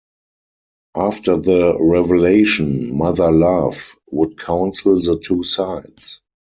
[0.97, 6.23] After the revelation, Mother Love would counsel the two sides.